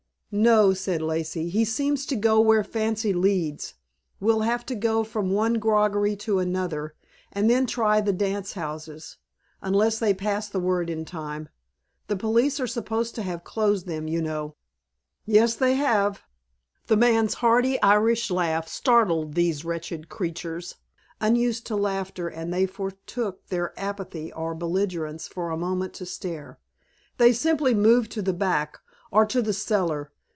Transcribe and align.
"No," 0.33 0.73
said 0.73 1.01
Lacey. 1.01 1.49
"He 1.49 1.65
seems 1.65 2.05
to 2.05 2.15
go 2.15 2.39
where 2.39 2.63
fancy 2.63 3.11
leads. 3.11 3.73
We'll 4.21 4.43
have 4.47 4.65
to 4.67 4.75
go 4.75 5.03
from 5.03 5.29
one 5.31 5.55
groggery 5.55 6.15
to 6.23 6.39
another, 6.39 6.95
and 7.33 7.49
then 7.49 7.65
try 7.65 7.99
the 7.99 8.13
dance 8.13 8.53
houses, 8.53 9.17
unless 9.61 9.99
they 9.99 10.13
pass 10.13 10.47
the 10.47 10.61
word 10.61 10.89
in 10.89 11.03
time. 11.03 11.49
The 12.07 12.15
police 12.15 12.61
are 12.61 12.65
supposed 12.67 13.13
to 13.15 13.23
have 13.23 13.43
closed 13.43 13.87
them, 13.87 14.07
you 14.07 14.21
know." 14.21 14.55
"Yes, 15.25 15.55
they 15.55 15.73
have!" 15.75 16.23
The 16.87 16.95
man's 16.95 17.33
hearty 17.33 17.77
Irish 17.81 18.31
laugh 18.31 18.69
startled 18.69 19.33
these 19.33 19.65
wretched 19.65 20.07
creatures, 20.07 20.75
unused 21.19 21.67
to 21.67 21.75
laughter, 21.75 22.29
and 22.29 22.53
they 22.53 22.65
forsook 22.65 23.47
their 23.47 23.77
apathy 23.77 24.31
or 24.31 24.55
belligerence 24.55 25.27
for 25.27 25.49
a 25.49 25.57
moment 25.57 25.93
to 25.95 26.05
stare. 26.05 26.57
"They 27.17 27.33
simply 27.33 27.73
moved 27.73 28.13
to 28.13 28.21
the 28.21 28.31
back, 28.31 28.79
or 29.11 29.25
to 29.25 29.41
the 29.41 29.51
cellar. 29.51 30.09